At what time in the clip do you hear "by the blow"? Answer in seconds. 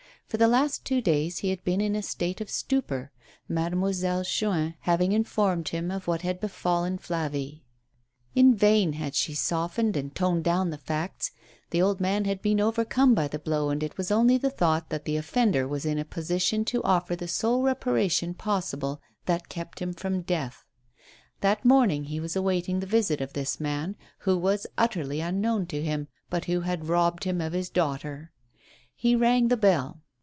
13.13-13.71